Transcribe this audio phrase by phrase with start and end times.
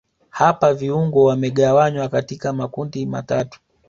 [0.29, 3.59] hapa viungo wamegawanywa katika makundi amtatu